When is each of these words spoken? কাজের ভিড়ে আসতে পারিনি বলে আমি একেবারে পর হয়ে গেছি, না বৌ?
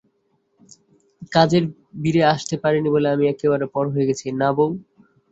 কাজের 1.31 1.63
ভিড়ে 2.01 2.21
আসতে 2.33 2.55
পারিনি 2.63 2.89
বলে 2.95 3.07
আমি 3.09 3.25
একেবারে 3.27 3.65
পর 3.73 3.85
হয়ে 3.93 4.07
গেছি, 4.09 4.25
না 4.41 4.49
বৌ? 4.55 4.67